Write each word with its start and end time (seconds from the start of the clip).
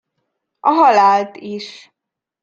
A 0.59 0.69
halált 0.69 1.35
is. 1.35 1.91